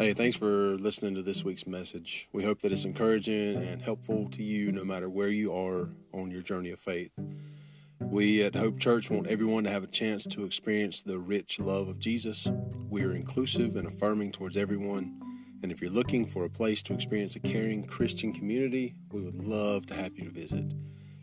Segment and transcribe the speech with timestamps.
[0.00, 2.26] Hey, thanks for listening to this week's message.
[2.32, 6.30] We hope that it's encouraging and helpful to you no matter where you are on
[6.30, 7.12] your journey of faith.
[8.00, 11.88] We at Hope Church want everyone to have a chance to experience the rich love
[11.88, 12.48] of Jesus.
[12.88, 15.20] We are inclusive and affirming towards everyone.
[15.62, 19.44] And if you're looking for a place to experience a caring Christian community, we would
[19.44, 20.64] love to have you to visit.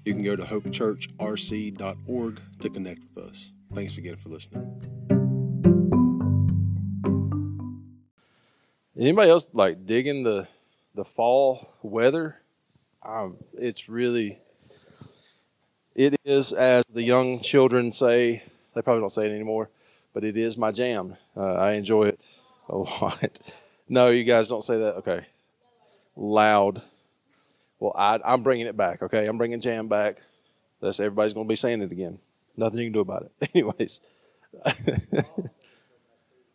[0.06, 3.54] You can go to hopechurchrc.org to connect with us.
[3.74, 4.67] Thanks again for listening.
[9.00, 10.48] Anybody else like digging the
[10.96, 12.38] the fall weather?
[13.06, 14.40] Um, it's really
[15.96, 18.44] it is as the young children say.
[18.74, 19.70] They probably don't say it anymore,
[20.14, 21.16] but it is my jam.
[21.36, 22.26] Uh, I enjoy it
[22.70, 23.54] a lot.
[23.88, 24.96] no, you guys don't say that.
[24.98, 25.28] Okay,
[26.16, 26.82] loud.
[27.80, 29.04] Well, I, I'm bringing it back.
[29.04, 30.18] Okay, I'm bringing jam back.
[30.82, 32.18] That's everybody's going to be saying it again.
[32.56, 33.50] Nothing you can do about it.
[33.54, 34.02] Anyways,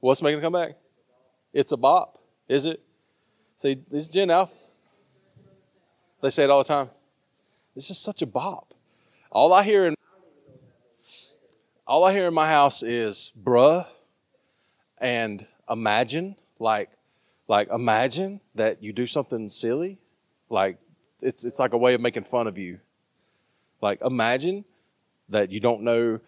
[0.00, 0.76] what's making it come back?
[1.52, 2.18] It's a bop.
[2.48, 2.82] Is it?
[3.56, 4.54] See, this is Gen Alpha.
[6.20, 6.90] They say it all the time.
[7.74, 8.74] This is such a bop.
[9.30, 9.94] All I hear in
[11.86, 13.86] all I hear in my house is bruh
[14.98, 16.90] and imagine, like
[17.48, 19.98] like imagine that you do something silly.
[20.48, 20.78] Like
[21.20, 22.78] it's it's like a way of making fun of you.
[23.80, 24.64] Like imagine
[25.28, 26.20] that you don't know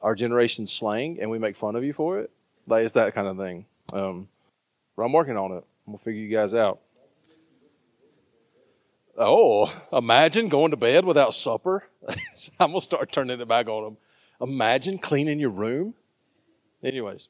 [0.00, 2.30] our generation's slang and we make fun of you for it.
[2.66, 3.66] Like it's that kind of thing.
[3.92, 4.28] Um,
[4.96, 5.64] but I'm working on it.
[5.86, 6.80] I'm gonna figure you guys out.
[9.16, 11.84] Oh, imagine going to bed without supper.
[12.60, 13.96] I'm gonna start turning it back on them.
[14.40, 15.94] Imagine cleaning your room.
[16.82, 17.28] Anyways,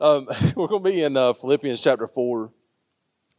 [0.00, 2.50] um, we're gonna be in uh, Philippians chapter four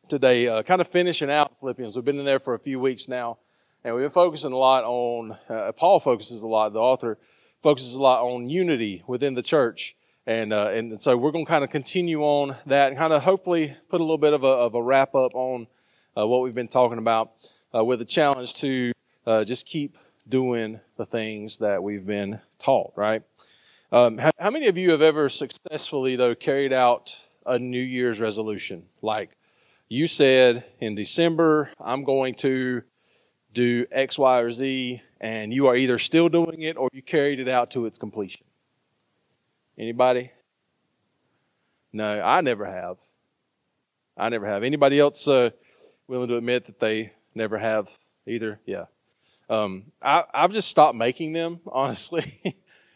[0.08, 1.96] today, uh, kind of finishing out Philippians.
[1.96, 3.40] We've been in there for a few weeks now,
[3.84, 5.38] and we've been focusing a lot on.
[5.50, 6.74] Uh, Paul focuses a lot.
[6.74, 7.18] The author
[7.64, 9.96] focuses a lot on unity within the church.
[10.28, 13.23] And, uh, and so we're going to kind of continue on that and kind of
[13.23, 15.68] hopefully put a little bit of a, of a wrap up on
[16.18, 17.31] uh, what we've been talking about
[17.75, 18.91] uh, with a challenge to
[19.28, 19.97] uh, just keep
[20.28, 23.22] doing the things that we've been taught, right?
[23.91, 27.16] Um, how, how, many of you have ever successfully, though, carried out
[27.46, 28.88] a New Year's resolution?
[29.03, 29.38] Like
[29.88, 32.81] you said in December, I'm going to
[33.53, 37.40] do X, Y, or Z, and you are either still doing it or you carried
[37.40, 38.46] it out to its completion.
[39.78, 40.31] Anybody?
[41.91, 42.97] No, I never have.
[44.18, 44.63] I never have.
[44.63, 45.50] Anybody else uh,
[46.08, 47.90] willing to admit that they never have
[48.25, 48.59] either?
[48.66, 48.86] Yeah.
[49.50, 52.25] Um, I, I've just stopped making them, honestly,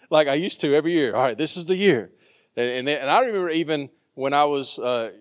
[0.10, 1.16] like I used to every year.
[1.16, 2.12] All right, this is the year.
[2.56, 5.12] And, and, and I remember even when I was uh,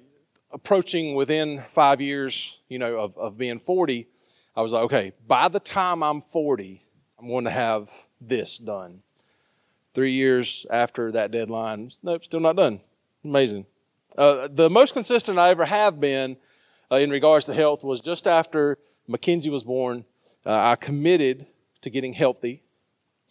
[0.51, 4.09] approaching within five years, you know, of, of being 40,
[4.57, 6.83] I was like, okay, by the time I'm 40,
[7.19, 7.91] I'm going to have
[8.21, 9.03] this done.
[9.99, 12.81] Three years after that deadline, nope, still not done.
[13.25, 13.67] Amazing.
[14.17, 16.37] Uh, the most consistent I ever have been
[16.89, 20.05] uh, in regards to health was just after Mackenzie was born.
[20.47, 21.49] Uh, I committed
[21.81, 22.63] to getting healthy.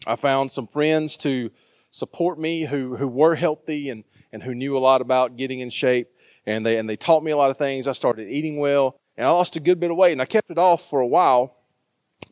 [0.06, 1.50] I found some friends to
[1.90, 5.70] support me who, who were healthy and, and who knew a lot about getting in
[5.70, 6.10] shape.
[6.44, 7.88] And they, and they taught me a lot of things.
[7.88, 10.50] I started eating well and I lost a good bit of weight and I kept
[10.50, 11.56] it off for a while,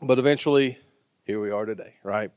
[0.02, 0.76] but eventually
[1.24, 2.30] here we are today, right?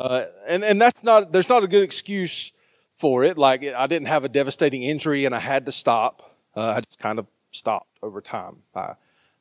[0.00, 2.54] Uh, and, and that's not, there's not a good excuse
[2.94, 3.36] for it.
[3.36, 6.38] Like I didn't have a devastating injury and I had to stop.
[6.56, 8.56] Uh, I just kind of stopped over time.
[8.74, 8.94] I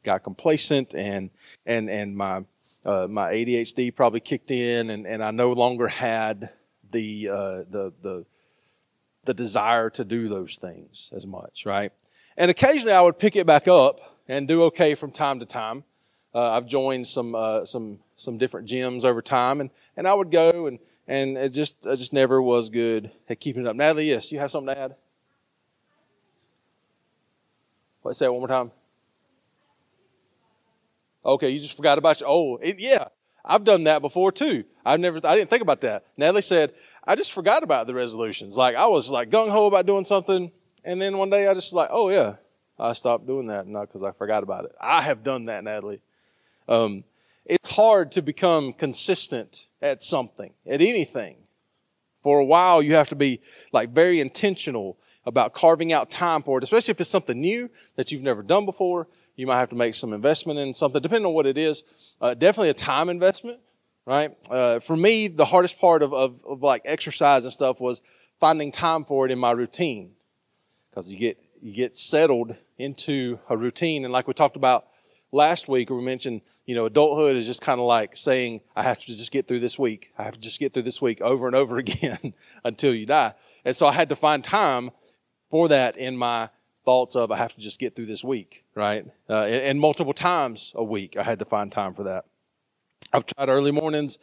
[0.04, 1.30] got complacent and,
[1.66, 2.44] and, and my,
[2.84, 6.50] uh, my ADHD probably kicked in and, and I no longer had
[6.92, 7.36] the, uh,
[7.70, 8.26] the, the,
[9.24, 11.94] the desire to do those things as much, right?
[12.36, 15.86] And occasionally I would pick it back up and do okay from time to time.
[16.36, 20.32] Uh, I've joined some uh, some some different gyms over time, and, and I would
[20.32, 23.76] go and and it just I just never was good at keeping it up.
[23.76, 24.96] Natalie, yes, you have something to add?
[28.04, 28.72] Let's say it one more time.
[31.26, 32.30] Okay, you just forgot about your.
[32.30, 33.10] Oh, it, yeah,
[33.44, 34.64] I've done that before too.
[34.86, 35.20] I've never.
[35.24, 36.06] I didn't think about that.
[36.16, 38.56] Natalie said I just forgot about the resolutions.
[38.56, 40.52] Like I was like gung ho about doing something,
[40.86, 42.36] and then one day I just was like, oh yeah,
[42.80, 44.72] I stopped doing that, not because I forgot about it.
[44.80, 46.02] I have done that, Natalie.
[46.68, 47.04] Um,
[47.50, 51.36] it's hard to become consistent at something, at anything.
[52.22, 53.42] For a while, you have to be
[53.72, 58.12] like very intentional about carving out time for it, especially if it's something new that
[58.12, 59.08] you've never done before.
[59.36, 61.84] You might have to make some investment in something, depending on what it is.
[62.22, 63.60] Uh, definitely a time investment,
[64.06, 64.32] right?
[64.50, 68.02] Uh, for me, the hardest part of, of, of like exercise and stuff was
[68.40, 70.12] finding time for it in my routine
[70.90, 74.88] because you get you get settled into a routine, and like we talked about
[75.32, 79.00] last week, we mentioned, you know, adulthood is just kind of like saying, I have
[79.00, 80.12] to just get through this week.
[80.18, 82.34] I have to just get through this week over and over again
[82.64, 83.34] until you die.
[83.66, 84.92] And so I had to find time
[85.50, 86.50] for that in my
[86.86, 89.06] thoughts of I have to just get through this week, right?
[89.30, 92.26] Uh, and, and multiple times a week, I had to find time for that.
[93.12, 94.18] I've tried early mornings.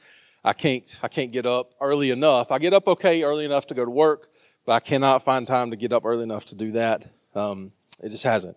[0.45, 2.53] I can't, I can't get up early enough.
[2.53, 4.29] I get up okay early enough to go to work,
[4.65, 7.07] but I cannot find time to get up early enough to do that.
[7.35, 8.57] Um, it just hasn't.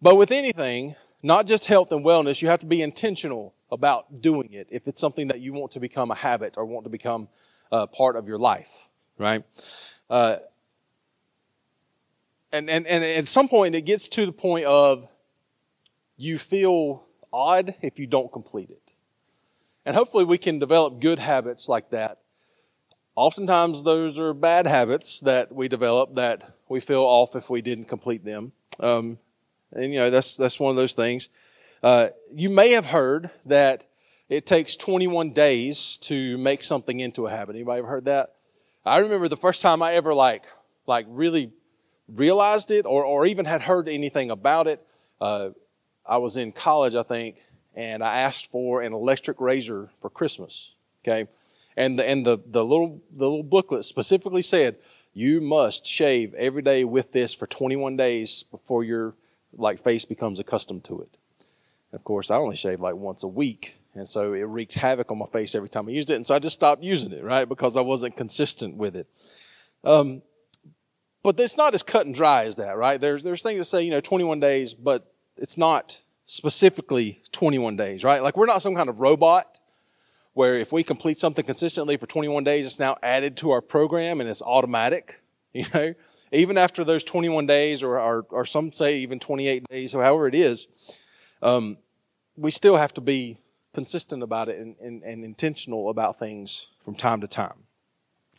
[0.00, 0.94] But with anything,
[1.26, 5.00] not just health and wellness, you have to be intentional about doing it if it's
[5.00, 7.28] something that you want to become a habit or want to become
[7.72, 8.86] uh, part of your life,
[9.18, 9.42] right?
[10.08, 10.36] Uh,
[12.52, 15.08] and, and, and at some point, it gets to the point of
[16.16, 18.92] you feel odd if you don't complete it.
[19.84, 22.18] And hopefully, we can develop good habits like that.
[23.16, 27.86] Oftentimes, those are bad habits that we develop that we feel off if we didn't
[27.86, 28.52] complete them.
[28.78, 29.18] Um,
[29.72, 31.28] and you know that's that's one of those things.
[31.82, 33.86] Uh, you may have heard that
[34.28, 37.54] it takes 21 days to make something into a habit.
[37.54, 38.34] Anybody ever heard that?
[38.84, 40.44] I remember the first time I ever like
[40.86, 41.52] like really
[42.08, 44.84] realized it or or even had heard anything about it.
[45.20, 45.50] Uh,
[46.04, 47.36] I was in college, I think,
[47.74, 50.74] and I asked for an electric razor for Christmas.
[51.04, 51.28] Okay,
[51.76, 54.76] and the and the the little the little booklet specifically said
[55.12, 59.14] you must shave every day with this for 21 days before your
[59.56, 61.16] like face becomes accustomed to it.
[61.92, 63.76] Of course, I only shave like once a week.
[63.94, 66.16] And so it wreaked havoc on my face every time I used it.
[66.16, 67.48] And so I just stopped using it, right?
[67.48, 69.06] Because I wasn't consistent with it.
[69.84, 70.22] Um,
[71.22, 73.00] but it's not as cut and dry as that, right?
[73.00, 78.04] There's, there's things that say, you know, 21 days, but it's not specifically 21 days,
[78.04, 78.22] right?
[78.22, 79.58] Like we're not some kind of robot
[80.34, 84.20] where if we complete something consistently for 21 days, it's now added to our program
[84.20, 85.22] and it's automatic,
[85.54, 85.94] you know?
[86.32, 90.26] Even after those 21 days, or, or, or some say even 28 days, or however
[90.26, 90.66] it is,
[91.42, 91.76] um,
[92.36, 93.38] we still have to be
[93.72, 97.64] consistent about it and, and, and intentional about things from time to time.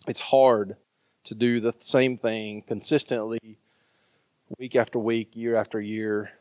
[0.07, 0.77] It's hard
[1.25, 3.59] to do the same thing consistently
[4.57, 6.31] week after week, year after year.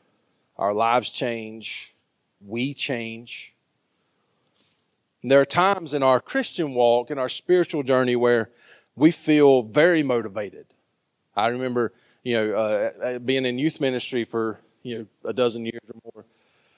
[0.56, 1.94] Our lives change,
[2.40, 3.54] we change.
[5.22, 8.50] And there are times in our Christian walk, in our spiritual journey, where
[8.94, 10.66] we feel very motivated.
[11.36, 11.92] I remember,
[12.22, 16.00] you know, uh, uh, being in youth ministry for you know a dozen years or
[16.14, 16.24] more.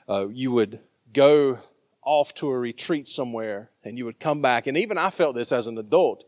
[0.08, 0.80] Uh, you would
[1.12, 1.58] go
[2.02, 4.66] off to a retreat somewhere, and you would come back.
[4.66, 6.24] And even I felt this as an adult.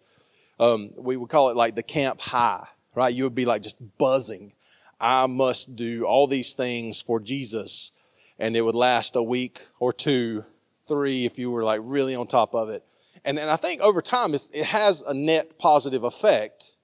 [0.59, 3.15] Um, we would call it like the camp high, right?
[3.15, 4.53] You would be like just buzzing.
[5.01, 7.93] I must do all these things for Jesus,
[8.39, 10.45] and it would last a week or two,
[10.87, 12.85] three, if you were like really on top of it.
[13.25, 16.77] And and I think over time it has a net positive effect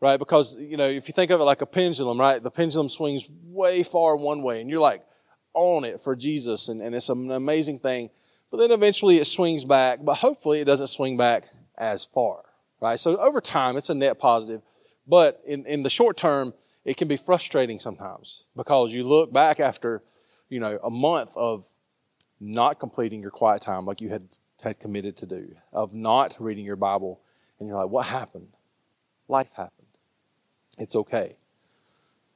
[0.00, 0.18] right?
[0.18, 2.42] Because, you know, if you think of it like a pendulum, right?
[2.42, 5.04] The pendulum swings way far one way and you're like
[5.54, 8.10] on it for Jesus and, and it's an amazing thing.
[8.50, 11.44] But then eventually it swings back, but hopefully it doesn't swing back
[11.76, 12.42] as far,
[12.80, 12.98] right?
[12.98, 14.62] So over time, it's a net positive.
[15.06, 16.54] But in, in the short term,
[16.84, 20.02] it can be frustrating sometimes because you look back after,
[20.48, 21.66] you know, a month of
[22.40, 24.22] not completing your quiet time like you had,
[24.62, 27.20] had committed to do, of not reading your Bible,
[27.58, 28.48] and you're like, what happened?
[29.28, 29.77] Life happened.
[30.78, 31.36] It's okay.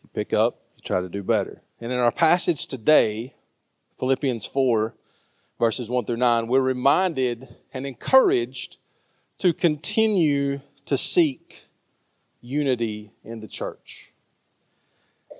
[0.03, 1.63] You pick up, you try to do better.
[1.81, 3.35] And in our passage today,
[3.99, 4.95] Philippians 4,
[5.59, 8.79] verses 1 through 9, we're reminded and encouraged
[9.39, 11.69] to continue to seek
[12.41, 14.13] unity in the church.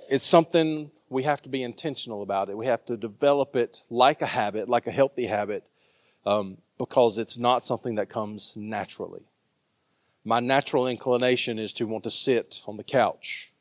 [0.09, 2.57] It's something we have to be intentional about it.
[2.57, 5.65] We have to develop it like a habit, like a healthy habit,
[6.25, 9.25] um, because it's not something that comes naturally
[10.25, 13.53] my natural inclination is to want to sit on the couch.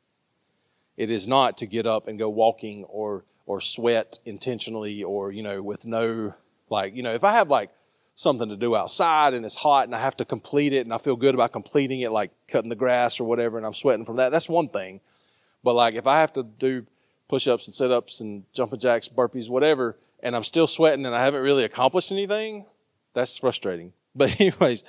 [0.96, 5.42] It is not to get up and go walking or or sweat intentionally or you
[5.42, 6.34] know with no
[6.70, 7.70] like you know if I have like
[8.14, 10.98] something to do outside and it's hot and I have to complete it and I
[10.98, 14.16] feel good about completing it like cutting the grass or whatever and I'm sweating from
[14.16, 15.00] that that's one thing.
[15.64, 16.86] But like if I have to do
[17.28, 21.42] push-ups and sit-ups and jumping jacks, burpees, whatever and I'm still sweating and I haven't
[21.42, 22.66] really accomplished anything,
[23.14, 23.92] that's frustrating.
[24.14, 24.84] But anyways,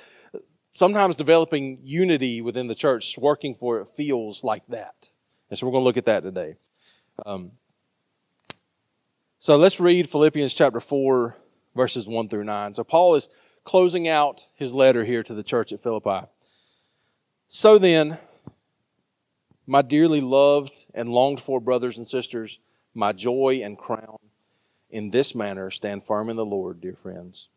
[0.74, 5.08] sometimes developing unity within the church, working for it, feels like that.
[5.48, 6.56] And so we're going to look at that today.
[7.24, 7.52] Um,
[9.38, 11.36] so let's read Philippians chapter 4,
[11.76, 12.74] verses 1 through 9.
[12.74, 13.28] So Paul is
[13.62, 16.26] closing out his letter here to the church at Philippi.
[17.46, 18.18] So then,
[19.68, 22.58] my dearly loved and longed for brothers and sisters,
[22.94, 24.18] my joy and crown,
[24.90, 27.48] in this manner stand firm in the Lord, dear friends.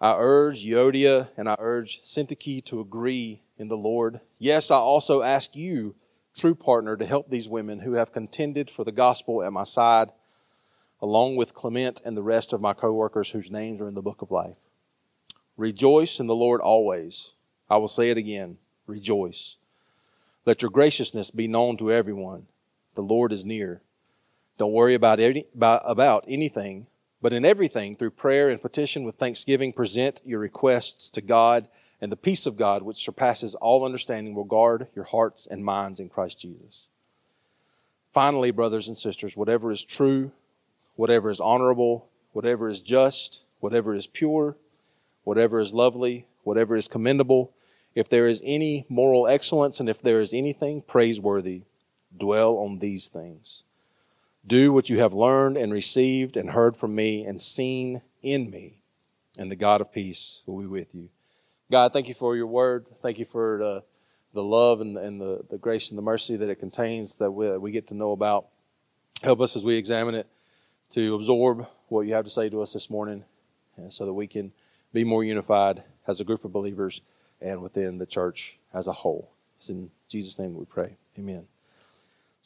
[0.00, 4.20] I urge Euodia and I urge Syntyche to agree in the Lord.
[4.38, 5.96] Yes, I also ask you,
[6.34, 10.12] true partner, to help these women who have contended for the gospel at my side,
[11.02, 14.22] along with Clement and the rest of my co-workers whose names are in the book
[14.22, 14.56] of life.
[15.56, 17.34] Rejoice in the Lord always.
[17.68, 18.58] I will say it again.
[18.86, 19.56] Rejoice.
[20.46, 22.46] Let your graciousness be known to everyone.
[22.94, 23.80] the Lord is near.
[24.58, 26.88] Don't worry about, any, about anything,
[27.20, 31.68] but in everything, through prayer and petition with thanksgiving, present your requests to God,
[32.00, 35.98] and the peace of God, which surpasses all understanding, will guard your hearts and minds
[35.98, 36.88] in Christ Jesus.
[38.10, 40.30] Finally, brothers and sisters, whatever is true,
[40.94, 44.56] whatever is honorable, whatever is just, whatever is pure,
[45.24, 47.52] whatever is lovely, whatever is commendable,
[47.94, 51.62] if there is any moral excellence and if there is anything praiseworthy,
[52.16, 53.64] dwell on these things.
[54.48, 58.80] Do what you have learned and received and heard from me and seen in me,
[59.36, 61.10] and the God of peace will be with you.
[61.70, 62.86] God, thank you for your word.
[62.96, 63.84] Thank you for the,
[64.32, 67.58] the love and, and the, the grace and the mercy that it contains that we,
[67.58, 68.46] we get to know about.
[69.22, 70.26] Help us as we examine it
[70.90, 73.24] to absorb what you have to say to us this morning
[73.88, 74.50] so that we can
[74.94, 77.02] be more unified as a group of believers
[77.42, 79.30] and within the church as a whole.
[79.58, 80.96] It's in Jesus' name we pray.
[81.18, 81.46] Amen.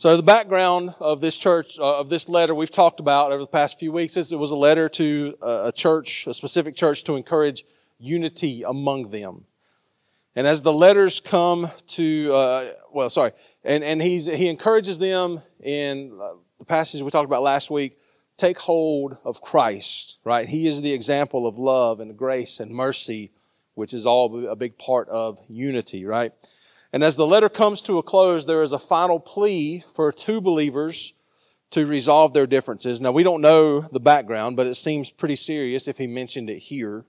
[0.03, 3.47] So the background of this church, uh, of this letter we've talked about over the
[3.47, 7.15] past few weeks is it was a letter to a church, a specific church to
[7.15, 7.65] encourage
[8.01, 9.45] unity among them.
[10.35, 13.31] And as the letters come to, uh, well, sorry,
[13.63, 17.97] and, and he's, he encourages them in uh, the passage we talked about last week,
[18.37, 20.49] take hold of Christ, right?
[20.49, 23.31] He is the example of love and grace and mercy,
[23.75, 26.33] which is all a big part of unity, right?
[26.93, 30.41] And as the letter comes to a close, there is a final plea for two
[30.41, 31.15] believers
[31.71, 33.01] to resolve their differences.
[33.01, 36.59] Now, we don't know the background, but it seems pretty serious if he mentioned it
[36.59, 37.07] here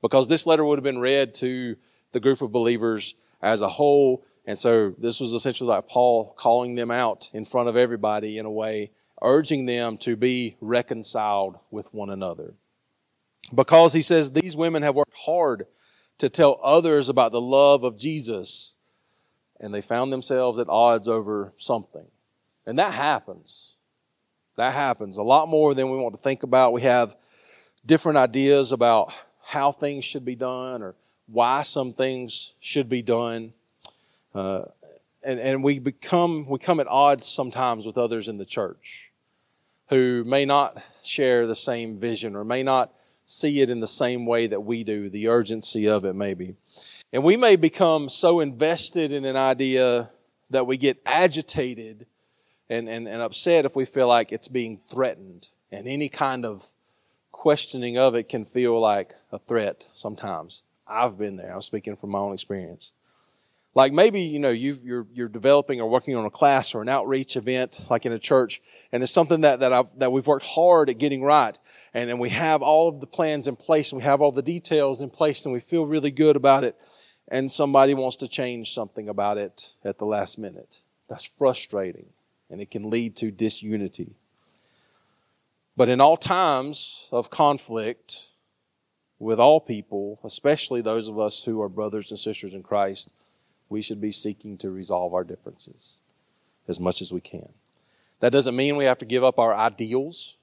[0.00, 1.76] because this letter would have been read to
[2.12, 4.24] the group of believers as a whole.
[4.44, 8.46] And so this was essentially like Paul calling them out in front of everybody in
[8.46, 8.92] a way,
[9.22, 12.54] urging them to be reconciled with one another.
[13.52, 15.66] Because he says these women have worked hard
[16.18, 18.75] to tell others about the love of Jesus,
[19.60, 22.06] and they found themselves at odds over something.
[22.66, 23.74] And that happens.
[24.56, 26.72] That happens a lot more than we want to think about.
[26.72, 27.14] We have
[27.84, 30.94] different ideas about how things should be done or
[31.26, 33.52] why some things should be done.
[34.34, 34.62] Uh,
[35.24, 39.12] and, and we become we come at odds sometimes with others in the church
[39.88, 42.92] who may not share the same vision or may not
[43.24, 46.56] see it in the same way that we do, the urgency of it maybe.
[47.12, 50.10] And we may become so invested in an idea
[50.50, 52.06] that we get agitated
[52.68, 55.48] and, and, and upset if we feel like it's being threatened.
[55.70, 56.68] And any kind of
[57.32, 60.62] questioning of it can feel like a threat sometimes.
[60.86, 61.54] I've been there.
[61.54, 62.92] I'm speaking from my own experience.
[63.74, 66.88] Like maybe, you know, you, you're, you're developing or working on a class or an
[66.88, 70.46] outreach event, like in a church, and it's something that, that, I, that we've worked
[70.46, 71.58] hard at getting right.
[71.92, 74.42] And, and we have all of the plans in place and we have all the
[74.42, 76.74] details in place and we feel really good about it.
[77.28, 80.82] And somebody wants to change something about it at the last minute.
[81.08, 82.06] That's frustrating
[82.50, 84.16] and it can lead to disunity.
[85.76, 88.30] But in all times of conflict
[89.18, 93.12] with all people, especially those of us who are brothers and sisters in Christ,
[93.68, 95.98] we should be seeking to resolve our differences
[96.68, 97.48] as much as we can.
[98.20, 100.38] That doesn't mean we have to give up our ideals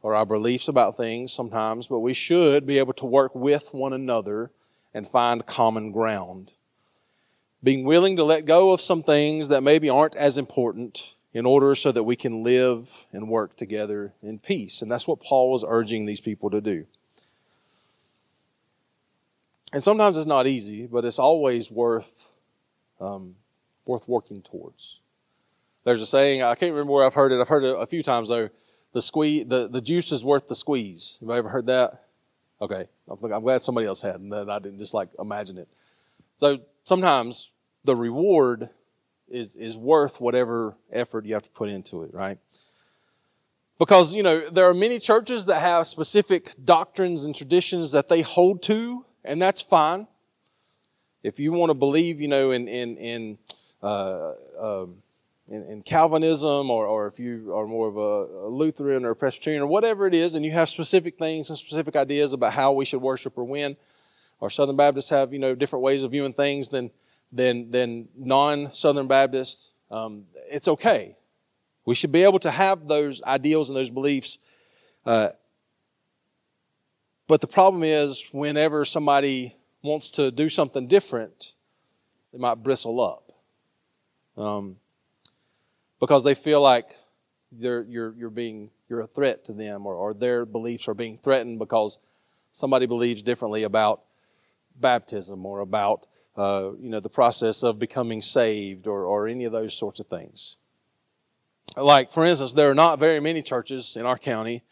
[0.00, 3.92] or our beliefs about things sometimes, but we should be able to work with one
[3.92, 4.50] another
[4.94, 6.52] and find common ground.
[7.62, 11.74] Being willing to let go of some things that maybe aren't as important in order
[11.74, 14.82] so that we can live and work together in peace.
[14.82, 16.86] And that's what Paul was urging these people to do.
[19.72, 22.30] And sometimes it's not easy, but it's always worth
[23.00, 23.36] um,
[23.84, 25.00] worth working towards.
[25.84, 27.40] There's a saying I can't remember where I've heard it.
[27.40, 28.48] I've heard it a few times though.
[28.92, 31.18] The squeeze, the, the juice is worth the squeeze.
[31.20, 32.07] Have I ever heard that?
[32.60, 35.68] Okay, I'm glad somebody else had, and that I didn't just like imagine it.
[36.36, 37.50] So sometimes
[37.84, 38.70] the reward
[39.28, 42.38] is, is worth whatever effort you have to put into it, right?
[43.78, 48.22] Because, you know, there are many churches that have specific doctrines and traditions that they
[48.22, 50.08] hold to, and that's fine.
[51.22, 53.38] If you want to believe, you know, in, in, in,
[53.82, 54.96] uh, um,
[55.50, 59.16] in, in, Calvinism, or, or if you are more of a, a Lutheran or a
[59.16, 62.72] Presbyterian or whatever it is, and you have specific things and specific ideas about how
[62.72, 63.76] we should worship or when,
[64.40, 66.90] or Southern Baptists have, you know, different ways of viewing things, than,
[67.70, 71.16] than non Southern Baptists, um, it's okay.
[71.84, 74.38] We should be able to have those ideals and those beliefs.
[75.04, 75.30] Uh,
[77.26, 81.54] but the problem is, whenever somebody wants to do something different,
[82.32, 83.32] they might bristle up.
[84.36, 84.76] Um,
[86.00, 86.96] because they feel like
[87.56, 91.58] you're, you're being, you're a threat to them or, or their beliefs are being threatened
[91.58, 91.98] because
[92.52, 94.02] somebody believes differently about
[94.76, 99.52] baptism or about uh, you know, the process of becoming saved or, or any of
[99.52, 100.56] those sorts of things.
[101.76, 104.62] Like, for instance, there are not very many churches in our county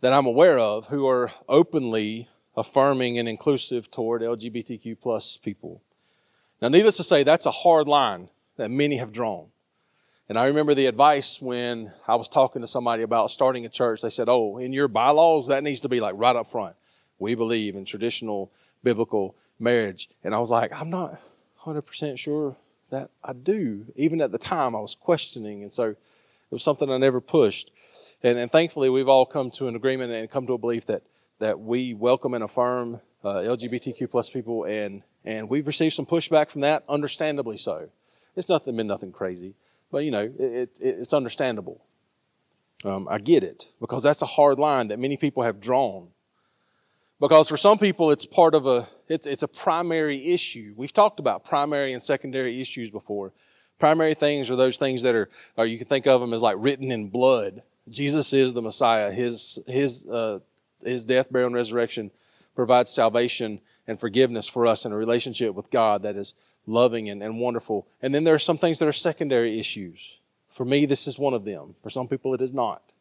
[0.00, 5.82] that I'm aware of who are openly affirming and inclusive toward LGBTQ plus people.
[6.60, 9.48] Now, needless to say, that's a hard line that many have drawn.
[10.28, 14.02] And I remember the advice when I was talking to somebody about starting a church.
[14.02, 16.74] They said, Oh, in your bylaws, that needs to be like right up front.
[17.18, 18.50] We believe in traditional
[18.82, 20.08] biblical marriage.
[20.24, 21.20] And I was like, I'm not
[21.62, 22.56] 100% sure
[22.90, 23.86] that I do.
[23.94, 25.62] Even at the time, I was questioning.
[25.62, 25.96] And so it
[26.50, 27.70] was something I never pushed.
[28.22, 31.02] And, and thankfully, we've all come to an agreement and come to a belief that,
[31.38, 34.64] that we welcome and affirm uh, LGBTQ plus people.
[34.64, 37.90] And, and we've received some pushback from that, understandably so.
[38.34, 39.54] It's nothing, been nothing crazy.
[39.90, 41.82] But, you know, it, it, it's understandable.
[42.84, 46.08] Um, I get it because that's a hard line that many people have drawn.
[47.18, 50.74] Because for some people, it's part of a, it's, it's a primary issue.
[50.76, 53.32] We've talked about primary and secondary issues before.
[53.78, 56.56] Primary things are those things that are, or you can think of them as like
[56.58, 57.62] written in blood.
[57.88, 59.10] Jesus is the Messiah.
[59.12, 60.40] His, his, uh,
[60.84, 62.10] his death, burial, and resurrection
[62.54, 66.34] provides salvation and forgiveness for us in a relationship with God that is
[66.66, 67.86] loving and, and wonderful.
[68.02, 70.20] And then there are some things that are secondary issues.
[70.48, 71.74] For me, this is one of them.
[71.82, 72.92] For some people, it is not.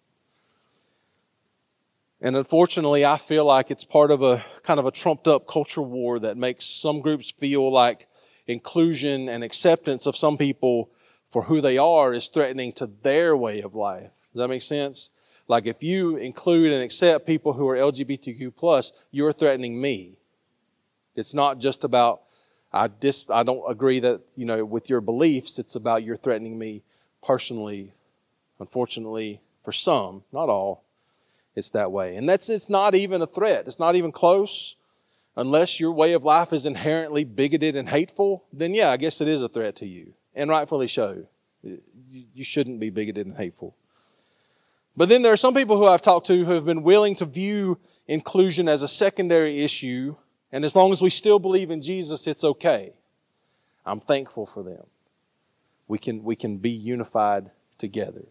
[2.22, 5.82] And unfortunately, I feel like it's part of a kind of a trumped up culture
[5.82, 8.08] war that makes some groups feel like
[8.48, 10.90] inclusion and acceptance of some people
[11.30, 14.12] for who they are is threatening to their way of life.
[14.34, 15.10] Does that make sense?
[15.48, 20.18] Like if you include and accept people who are LGBTQ plus, you're threatening me.
[21.16, 22.22] It's not just about
[22.76, 26.60] I dis, I don't agree that, you know, with your beliefs, it's about you're threatening
[26.60, 26.84] me
[27.24, 27.94] personally.
[28.60, 30.84] Unfortunately, for some, not all,
[31.56, 32.18] it's that way.
[32.18, 33.66] And that's it's not even a threat.
[33.66, 34.76] It's not even close.
[35.38, 39.28] Unless your way of life is inherently bigoted and hateful, then yeah, I guess it
[39.28, 40.14] is a threat to you.
[40.34, 41.28] And rightfully so.
[41.64, 43.76] You shouldn't be bigoted and hateful.
[44.98, 47.26] But then there are some people who I've talked to who have been willing to
[47.26, 50.16] view inclusion as a secondary issue
[50.52, 52.94] and as long as we still believe in Jesus, it's okay.
[53.86, 54.86] I'm thankful for them.
[55.88, 58.26] We can, we can be unified together.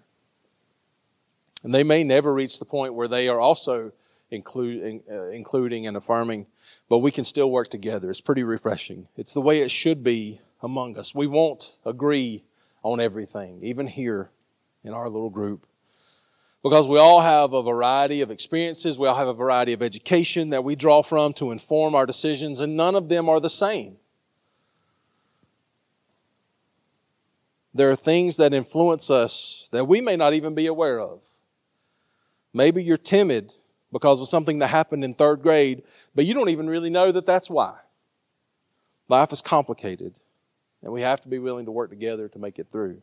[1.62, 3.92] And they may never reach the point where they are also
[4.32, 6.46] uh, including and affirming,
[6.88, 8.10] but we can still work together.
[8.10, 9.08] It's pretty refreshing.
[9.16, 11.14] It's the way it should be among us.
[11.14, 12.44] We won't agree
[12.82, 14.30] on everything, even here
[14.82, 15.66] in our little group.
[16.64, 20.48] Because we all have a variety of experiences, we all have a variety of education
[20.48, 23.98] that we draw from to inform our decisions, and none of them are the same.
[27.74, 31.20] There are things that influence us that we may not even be aware of.
[32.54, 33.52] Maybe you're timid
[33.92, 35.82] because of something that happened in third grade,
[36.14, 37.76] but you don't even really know that that's why.
[39.10, 40.14] Life is complicated,
[40.82, 43.02] and we have to be willing to work together to make it through.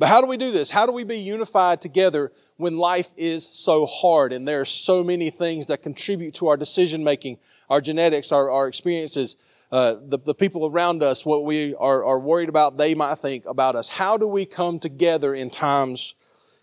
[0.00, 0.70] But how do we do this?
[0.70, 5.04] How do we be unified together when life is so hard and there are so
[5.04, 7.36] many things that contribute to our decision making,
[7.68, 9.36] our genetics, our, our experiences,
[9.70, 13.44] uh, the, the people around us, what we are, are worried about, they might think
[13.44, 13.88] about us.
[13.88, 16.14] How do we come together in times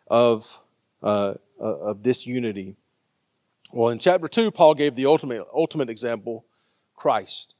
[0.07, 0.59] of,
[1.03, 2.75] uh, uh of disunity?
[3.71, 6.43] Well, in chapter 2, Paul gave the ultimate, ultimate example
[6.95, 7.53] Christ.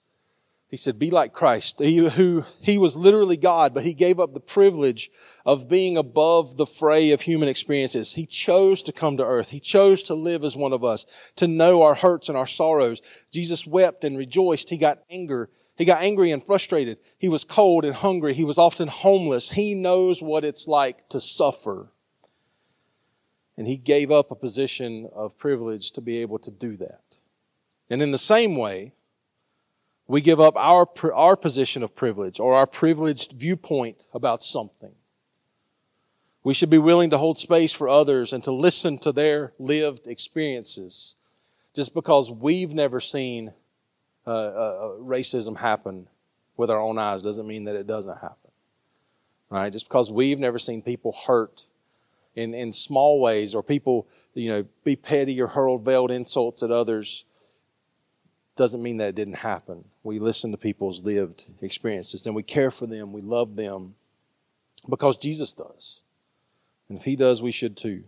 [0.70, 4.34] He said, be like Christ, he, who, he was literally God, but he gave up
[4.34, 5.10] the privilege
[5.46, 8.14] of being above the fray of human experiences.
[8.14, 9.48] He chose to come to earth.
[9.48, 11.06] He chose to live as one of us,
[11.38, 13.02] to know our hurts and our sorrows.
[13.32, 14.70] Jesus wept and rejoiced.
[14.70, 15.50] He got anger.
[15.78, 16.98] He got angry and frustrated.
[17.18, 18.34] He was cold and hungry.
[18.34, 19.52] He was often homeless.
[19.52, 21.94] He knows what it's like to suffer.
[23.56, 27.20] And he gave up a position of privilege to be able to do that.
[27.90, 28.92] And in the same way,
[30.08, 34.94] we give up our, our position of privilege or our privileged viewpoint about something.
[36.44, 40.08] We should be willing to hold space for others and to listen to their lived
[40.08, 41.16] experiences.
[41.74, 43.52] Just because we've never seen
[44.26, 46.08] uh, uh, racism happen
[46.56, 48.52] with our own eyes doesn't mean that it doesn't happen.
[49.50, 49.72] Right?
[49.72, 51.66] Just because we've never seen people hurt
[52.36, 56.72] in, in small ways or people, you know, be petty or hurl veiled insults at
[56.72, 57.26] others
[58.58, 59.86] doesn't mean that it didn't happen.
[60.04, 63.96] We listen to people's lived experiences and we care for them, we love them
[64.90, 66.02] because Jesus does.
[66.90, 68.04] And if He does, we should too.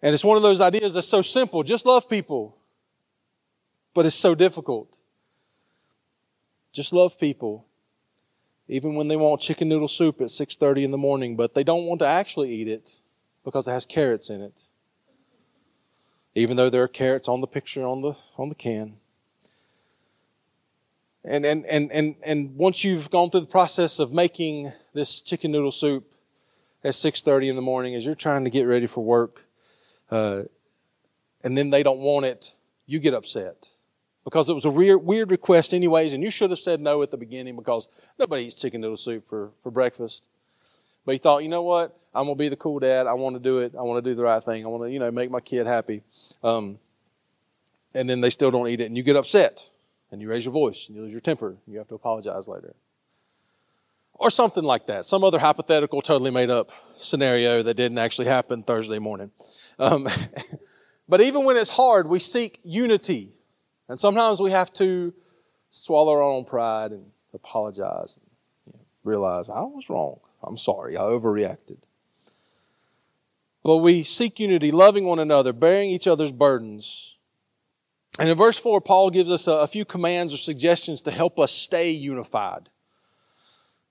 [0.00, 2.56] And it's one of those ideas that's so simple just love people,
[3.94, 4.98] but it's so difficult.
[6.72, 7.66] Just love people
[8.68, 11.84] even when they want chicken noodle soup at 6:30 in the morning but they don't
[11.84, 12.96] want to actually eat it
[13.44, 14.68] because it has carrots in it
[16.34, 18.96] even though there are carrots on the picture on the on the can.
[21.24, 25.52] And and and and and once you've gone through the process of making this chicken
[25.52, 26.12] noodle soup,
[26.84, 29.44] at 6.30 in the morning as you're trying to get ready for work
[30.10, 30.42] uh,
[31.44, 32.54] and then they don't want it,
[32.86, 33.70] you get upset.
[34.24, 37.10] Because it was a weird, weird request anyways, and you should have said no at
[37.10, 40.28] the beginning because nobody eats chicken noodle soup for, for breakfast.
[41.04, 41.98] But he thought, you know what?
[42.14, 43.06] I'm going to be the cool dad.
[43.06, 43.74] I want to do it.
[43.76, 44.64] I want to do the right thing.
[44.64, 46.02] I want to, you know, make my kid happy.
[46.42, 46.78] Um,
[47.94, 49.62] and then they still don't eat it, and you get upset,
[50.10, 51.56] and you raise your voice, and you lose your temper.
[51.66, 52.74] You have to apologize later.
[54.14, 55.04] Or something like that.
[55.04, 59.30] Some other hypothetical, totally made up scenario that didn't actually happen Thursday morning.
[59.78, 60.08] Um,
[61.08, 63.32] but even when it's hard, we seek unity.
[63.88, 65.12] And sometimes we have to
[65.70, 68.26] swallow our own pride and apologize and
[68.66, 70.20] you know, realize I was wrong.
[70.42, 70.96] I'm sorry.
[70.96, 71.78] I overreacted.
[73.62, 77.16] But we seek unity, loving one another, bearing each other's burdens.
[78.18, 81.38] And in verse 4, Paul gives us a, a few commands or suggestions to help
[81.38, 82.68] us stay unified.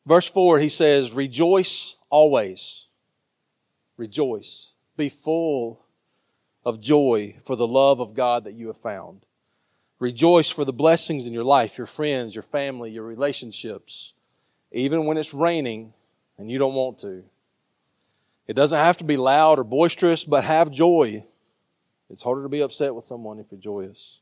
[0.05, 2.87] Verse 4, he says, Rejoice always.
[3.97, 4.75] Rejoice.
[4.97, 5.85] Be full
[6.65, 9.25] of joy for the love of God that you have found.
[9.99, 14.13] Rejoice for the blessings in your life, your friends, your family, your relationships,
[14.71, 15.93] even when it's raining
[16.41, 17.23] and you don't want to.
[18.47, 21.23] It doesn't have to be loud or boisterous, but have joy.
[22.09, 24.21] It's harder to be upset with someone if you're joyous.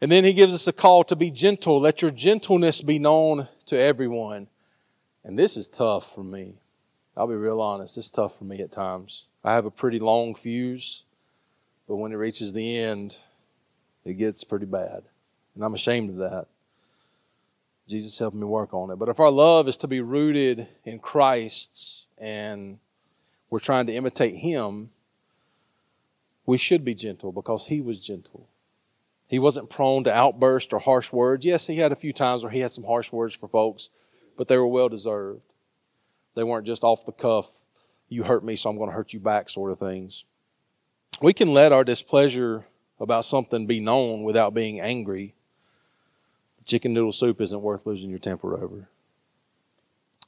[0.00, 1.80] And then he gives us a call to be gentle.
[1.80, 4.46] Let your gentleness be known to everyone.
[5.24, 6.54] And this is tough for me.
[7.16, 7.98] I'll be real honest.
[7.98, 9.26] It's tough for me at times.
[9.42, 11.02] I have a pretty long fuse,
[11.88, 13.18] but when it reaches the end,
[14.04, 15.02] it gets pretty bad.
[15.56, 16.46] And I'm ashamed of that.
[17.88, 18.96] Jesus helped me work on it.
[18.96, 22.78] But if our love is to be rooted in Christ's and
[23.50, 24.90] we're trying to imitate Him,
[26.46, 28.48] we should be gentle because He was gentle.
[29.26, 31.44] He wasn't prone to outburst or harsh words.
[31.44, 33.90] Yes, He had a few times where He had some harsh words for folks,
[34.36, 35.42] but they were well deserved.
[36.34, 37.64] They weren't just off the cuff,
[38.08, 40.24] you hurt me, so I'm going to hurt you back sort of things.
[41.20, 42.66] We can let our displeasure
[42.98, 45.34] about something be known without being angry
[46.64, 48.88] chicken noodle soup isn't worth losing your temper over.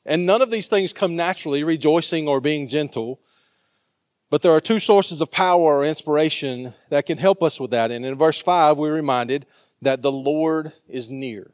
[0.05, 3.20] And none of these things come naturally, rejoicing or being gentle.
[4.31, 7.90] But there are two sources of power or inspiration that can help us with that.
[7.90, 9.46] And in verse 5, we're reminded
[9.83, 11.51] that the Lord is near.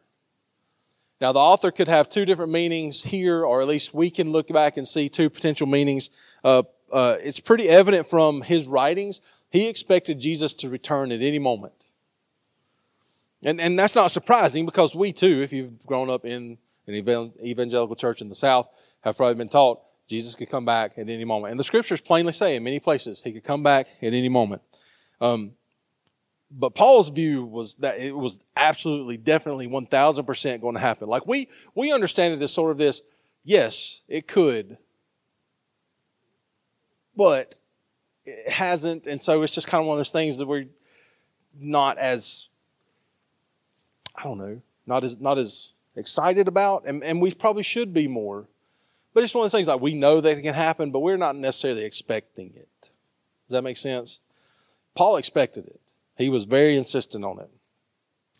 [1.20, 4.48] Now, the author could have two different meanings here, or at least we can look
[4.48, 6.10] back and see two potential meanings.
[6.42, 9.20] Uh, uh, it's pretty evident from his writings.
[9.50, 11.74] He expected Jesus to return at any moment.
[13.42, 17.96] And, and that's not surprising because we too, if you've grown up in an evangelical
[17.96, 18.68] church in the South,
[19.00, 21.52] have probably been taught Jesus could come back at any moment.
[21.52, 24.62] And the scriptures plainly say in many places he could come back at any moment.
[25.20, 25.52] Um,
[26.50, 31.08] but Paul's view was that it was absolutely, definitely 1000% going to happen.
[31.08, 33.00] Like we, we understand it as sort of this,
[33.42, 34.76] yes, it could,
[37.16, 37.58] but
[38.24, 39.06] it hasn't.
[39.06, 40.66] And so it's just kind of one of those things that we're
[41.58, 42.48] not as
[44.14, 48.08] I don't know, not as not as excited about, and, and we probably should be
[48.08, 48.48] more.
[49.14, 51.18] But it's one of those things like we know that it can happen, but we're
[51.18, 52.68] not necessarily expecting it.
[52.80, 54.20] Does that make sense?
[54.94, 55.80] Paul expected it.
[56.16, 57.50] He was very insistent on it.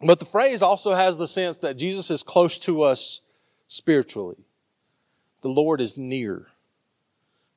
[0.01, 3.21] But the phrase also has the sense that Jesus is close to us
[3.67, 4.45] spiritually.
[5.43, 6.47] The Lord is near.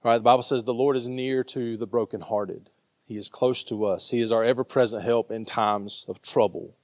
[0.04, 2.69] All right, the Bible says the Lord is near to the brokenhearted.
[3.06, 4.10] He is close to us.
[4.10, 6.75] He is our ever present help in times of trouble.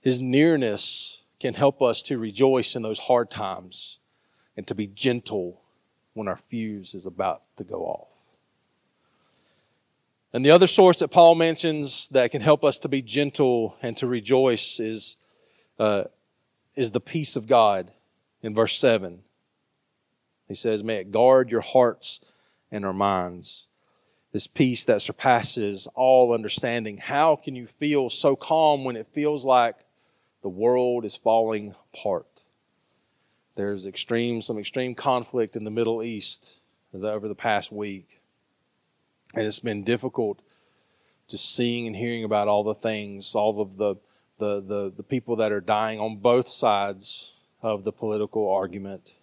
[0.00, 3.98] His nearness can help us to rejoice in those hard times
[4.56, 5.60] and to be gentle
[6.14, 8.08] when our fuse is about to go off.
[10.32, 13.96] And the other source that Paul mentions that can help us to be gentle and
[13.96, 15.16] to rejoice is,
[15.78, 16.04] uh,
[16.76, 17.90] is the peace of God
[18.42, 19.22] in verse 7.
[20.48, 22.20] He says, May it guard your hearts
[22.70, 23.68] and our minds.
[24.32, 26.98] This peace that surpasses all understanding.
[26.98, 29.76] How can you feel so calm when it feels like
[30.42, 32.42] the world is falling apart.
[33.54, 36.62] There's extreme, some extreme conflict in the Middle East
[36.94, 38.20] over the past week.
[39.34, 40.40] And it's been difficult
[41.28, 43.96] just seeing and hearing about all the things, all of the,
[44.38, 49.14] the, the, the people that are dying on both sides of the political argument.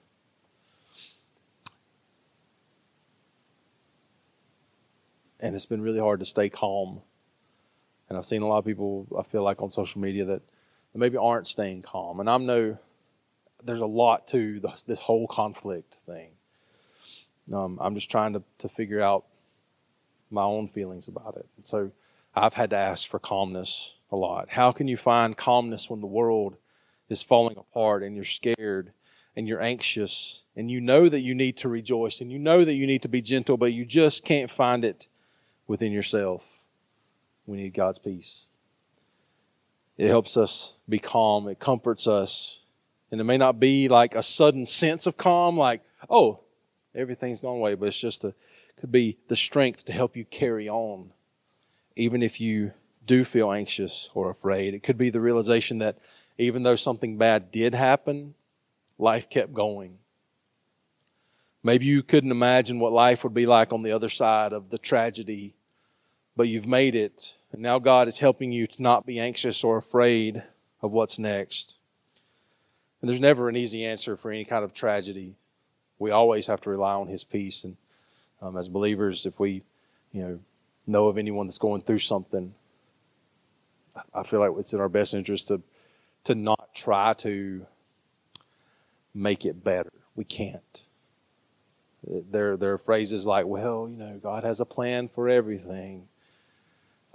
[5.39, 7.01] And it's been really hard to stay calm.
[8.07, 10.41] And I've seen a lot of people, I feel like, on social media that
[10.95, 12.21] that maybe aren't staying calm.
[12.21, 12.77] And I'm no,
[13.61, 16.29] there's a lot to this, this whole conflict thing.
[17.51, 19.25] Um, I'm just trying to, to figure out
[20.31, 21.47] my own feelings about it.
[21.57, 21.91] And so
[22.33, 24.47] I've had to ask for calmness a lot.
[24.51, 26.55] How can you find calmness when the world
[27.09, 28.93] is falling apart and you're scared
[29.35, 32.75] and you're anxious and you know that you need to rejoice and you know that
[32.75, 35.09] you need to be gentle, but you just can't find it
[35.67, 36.63] within yourself.
[37.45, 38.47] We need God's peace.
[39.97, 41.47] It helps us be calm.
[41.47, 42.61] It comforts us.
[43.11, 46.41] And it may not be like a sudden sense of calm, like, oh,
[46.93, 48.33] everything's gone away, but it's just a,
[48.77, 51.11] could be the strength to help you carry on,
[51.95, 52.73] even if you
[53.05, 54.73] do feel anxious or afraid.
[54.73, 55.97] It could be the realization that
[56.37, 58.33] even though something bad did happen,
[58.97, 59.99] life kept going.
[61.63, 64.77] Maybe you couldn't imagine what life would be like on the other side of the
[64.77, 65.55] tragedy,
[66.35, 67.35] but you've made it.
[67.51, 70.43] And now God is helping you to not be anxious or afraid
[70.81, 71.77] of what's next.
[73.01, 75.35] And there's never an easy answer for any kind of tragedy.
[75.99, 77.63] We always have to rely on His peace.
[77.63, 77.77] And
[78.41, 79.63] um, as believers, if we,
[80.11, 80.39] you know,
[80.87, 82.53] know of anyone that's going through something,
[84.13, 85.61] I feel like it's in our best interest to
[86.25, 87.65] to not try to
[89.13, 89.93] make it better.
[90.15, 90.87] We can't.
[92.07, 96.07] There, there are phrases like, well, you know, God has a plan for everything.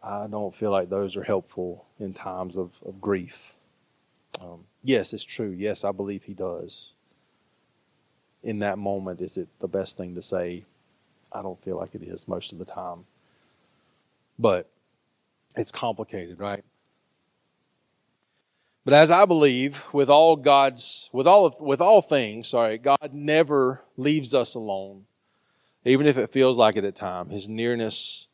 [0.03, 3.55] I don't feel like those are helpful in times of, of grief.
[4.41, 5.51] Um, yes, it's true.
[5.51, 6.93] Yes, I believe He does.
[8.43, 10.65] In that moment, is it the best thing to say?
[11.33, 13.05] I don't feel like it is most of the time.
[14.39, 14.69] But
[15.57, 16.65] it's complicated, right?
[18.85, 23.11] But as I believe, with all God's, with all of, with all things, sorry, God
[23.13, 25.05] never leaves us alone,
[25.85, 27.33] even if it feels like it at times.
[27.33, 28.27] His nearness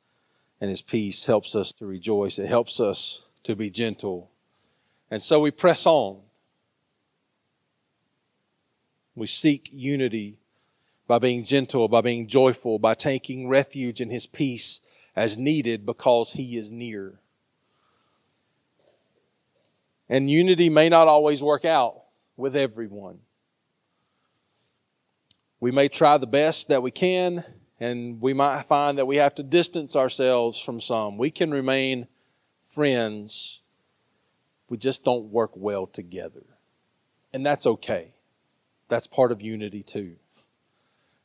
[0.60, 2.38] and His peace helps us to rejoice.
[2.38, 4.30] It helps us to be gentle,
[5.10, 6.20] and so we press on.
[9.14, 10.38] We seek unity
[11.06, 14.80] by being gentle, by being joyful, by taking refuge in His peace
[15.14, 17.20] as needed because He is near.
[20.08, 22.02] And unity may not always work out
[22.36, 23.20] with everyone.
[25.58, 27.44] We may try the best that we can,
[27.78, 31.18] and we might find that we have to distance ourselves from some.
[31.18, 32.08] We can remain
[32.66, 33.60] friends.
[34.68, 36.44] We just don't work well together.
[37.34, 38.14] And that's okay.
[38.88, 40.16] That's part of unity too.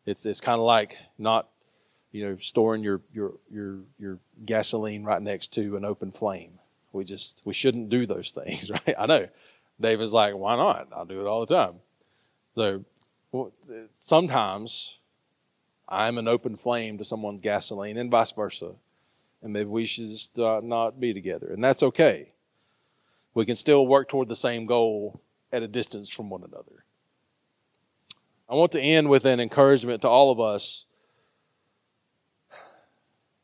[0.06, 1.48] It's it's kind of like not,
[2.12, 6.60] you know, storing your your your your gasoline right next to an open flame.
[6.92, 8.96] We just we shouldn't do those things, right?
[8.98, 9.28] I know.
[9.80, 10.90] David's like, why not?
[10.94, 11.76] I'll do it all the time.
[12.56, 12.84] So
[13.32, 13.52] well,
[13.94, 15.00] sometimes
[15.92, 18.72] I'm an open flame to someone's gasoline, and vice versa.
[19.44, 22.32] And maybe we should just uh, not be together, and that's okay.
[23.34, 26.86] We can still work toward the same goal at a distance from one another.
[28.50, 30.86] I want to end with an encouragement to all of us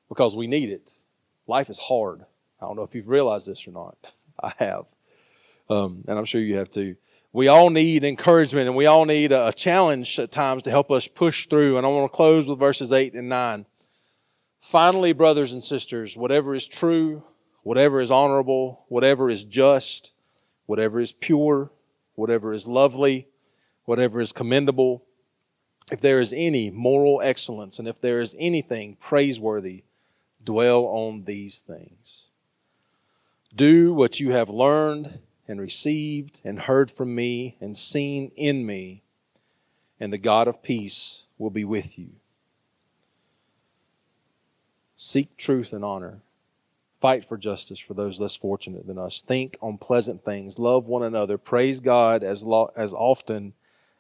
[0.09, 0.93] because we need it.
[1.47, 2.25] Life is hard.
[2.61, 3.97] I don't know if you've realized this or not.
[4.43, 4.85] I have.
[5.69, 6.95] Um, and I'm sure you have too.
[7.37, 11.07] We all need encouragement and we all need a, challenge at times to help us
[11.07, 11.77] push through.
[11.77, 13.67] And I want to close with verses 8 and 9.
[14.59, 17.21] Finally, brothers and sisters, whatever is true,
[17.61, 20.13] whatever is honorable, whatever is just,
[20.65, 21.71] whatever is pure,
[22.15, 23.27] whatever is lovely,
[23.85, 25.03] whatever is commendable,
[25.91, 29.83] if there is any moral excellence and if there is anything praiseworthy,
[30.43, 32.29] dwell on these things.
[33.55, 39.03] Do what you have learned and received and heard from me and seen in me,
[39.99, 42.09] and the God of peace will be with you.
[44.95, 46.21] Seek truth and honor.
[46.99, 49.21] Fight for justice for those less fortunate than us.
[49.21, 50.57] Think on pleasant things.
[50.57, 51.37] Love one another.
[51.37, 53.53] Praise God as, lo- as often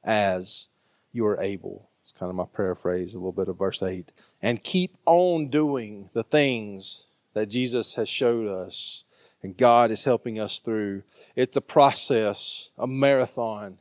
[0.03, 0.67] as
[1.11, 1.87] you are able.
[2.03, 4.11] It's kind of my paraphrase, a little bit of verse 8.
[4.41, 9.03] And keep on doing the things that Jesus has showed us
[9.43, 11.03] and God is helping us through.
[11.35, 13.77] It's a process, a marathon.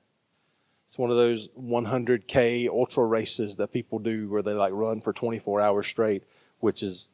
[0.85, 5.12] It's one of those 100K ultra races that people do where they like run for
[5.12, 6.25] 24 hours straight,
[6.61, 7.11] which is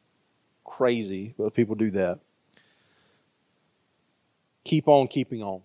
[0.63, 2.19] crazy, but people do that.
[4.63, 5.61] Keep on keeping on.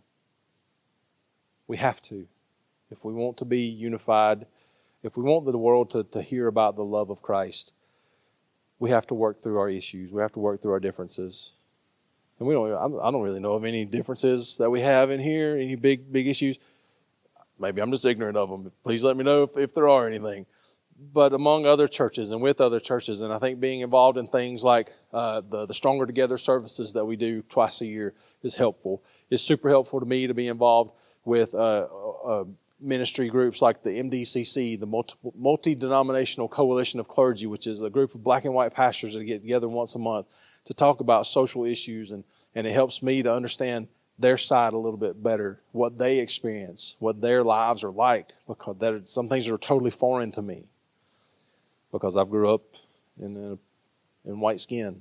[1.67, 2.27] We have to.
[2.91, 4.47] If we want to be unified,
[5.03, 7.75] if we want the world to, to hear about the love of Christ,
[8.79, 10.11] we have to work through our issues.
[10.11, 11.53] We have to work through our differences
[12.39, 13.01] and we don't.
[13.01, 15.57] I don't really know of any differences that we have in here.
[15.57, 16.59] Any big big issues?
[17.59, 18.71] Maybe I'm just ignorant of them.
[18.85, 20.47] Please let me know if, if there are anything.
[21.13, 24.65] But among other churches and with other churches, and I think being involved in things
[24.65, 29.03] like uh, the the Stronger Together services that we do twice a year is helpful.
[29.31, 30.93] It's super helpful to me to be involved
[31.25, 31.87] with uh,
[32.25, 32.45] uh,
[32.81, 35.05] ministry groups like the MDCC, the
[35.37, 39.25] Multi Denominational Coalition of Clergy, which is a group of black and white pastors that
[39.25, 40.27] get together once a month
[40.69, 44.77] to talk about social issues, and, and it helps me to understand their side a
[44.77, 49.49] little bit better, what they experience, what their lives are like, because that some things
[49.49, 50.67] are totally foreign to me.
[51.91, 52.65] Because I've grew up
[53.19, 53.59] in
[54.27, 55.01] in white skin,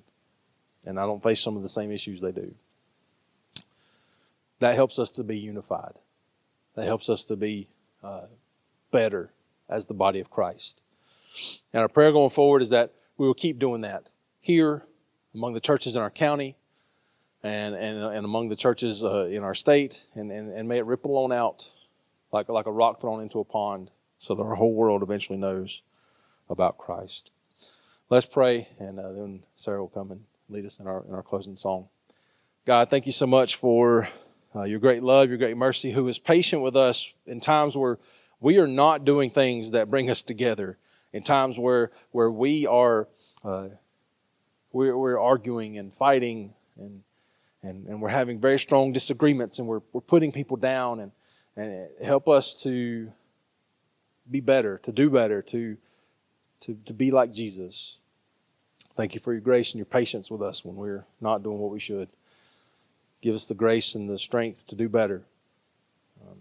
[0.86, 2.56] and I don't face some of the same issues they do.
[4.60, 5.96] That helps us to be unified.
[6.76, 7.68] That helps us to be
[8.02, 8.28] uh,
[8.90, 9.34] better
[9.68, 10.82] as the body of Christ.
[11.74, 14.87] And our prayer going forward is that we will keep doing that here
[15.38, 16.56] among the churches in our county
[17.44, 20.86] and, and, and among the churches uh, in our state, and, and, and may it
[20.86, 21.70] ripple on out
[22.32, 25.84] like, like a rock thrown into a pond so that our whole world eventually knows
[26.50, 27.30] about Christ.
[28.10, 31.22] Let's pray, and uh, then Sarah will come and lead us in our, in our
[31.22, 31.88] closing song.
[32.66, 34.10] God, thank you so much for
[34.56, 38.00] uh, your great love, your great mercy, who is patient with us in times where
[38.40, 40.80] we are not doing things that bring us together,
[41.14, 43.08] in times where, where we are
[43.44, 43.68] uh,
[44.72, 47.04] we're, we're arguing and fighting and
[47.64, 51.12] and, and we're having very strong disagreements and we're, we're putting people down and,
[51.56, 53.12] and help us to
[54.30, 55.78] be better, to do better, to,
[56.62, 58.00] to, to be like Jesus.
[58.96, 61.72] Thank you for your grace and your patience with us when we're not doing what
[61.72, 62.10] we should.
[63.22, 65.26] Give us the grace and the strength to do better.
[66.22, 66.38] Um,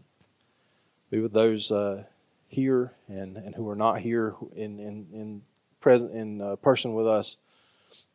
[1.10, 2.04] be with those uh,
[2.48, 5.42] here and, and who are not here in, in, in
[5.80, 7.36] present in uh, person with us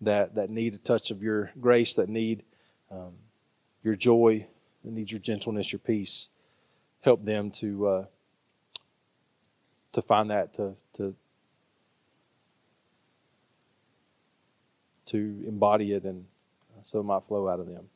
[0.02, 2.44] that, that need a touch of your grace, that need
[2.92, 3.14] um,
[3.84, 4.48] your joy,
[4.84, 6.30] that needs your gentleness, your peace.
[7.02, 8.06] Help them to uh,
[9.92, 11.16] to find that to to
[15.06, 16.26] to embody it, and
[16.84, 17.90] so it might flow out of them.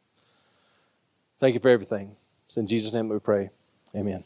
[1.39, 2.15] Thank you for everything.
[2.47, 3.49] It's in Jesus' name we pray.
[3.95, 4.23] Amen.